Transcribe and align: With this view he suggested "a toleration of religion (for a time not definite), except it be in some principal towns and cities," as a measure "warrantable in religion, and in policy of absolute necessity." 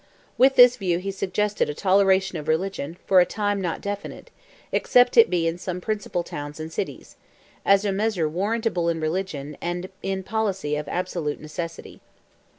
With 0.35 0.55
this 0.55 0.77
view 0.77 0.97
he 0.97 1.11
suggested 1.11 1.69
"a 1.69 1.75
toleration 1.75 2.35
of 2.39 2.47
religion 2.47 2.97
(for 3.05 3.19
a 3.19 3.23
time 3.27 3.61
not 3.61 3.81
definite), 3.81 4.31
except 4.71 5.15
it 5.15 5.29
be 5.29 5.45
in 5.47 5.59
some 5.59 5.79
principal 5.79 6.23
towns 6.23 6.59
and 6.59 6.73
cities," 6.73 7.17
as 7.63 7.85
a 7.85 7.91
measure 7.91 8.27
"warrantable 8.27 8.89
in 8.89 8.99
religion, 8.99 9.57
and 9.61 9.89
in 10.01 10.23
policy 10.23 10.75
of 10.75 10.87
absolute 10.87 11.39
necessity." 11.39 12.01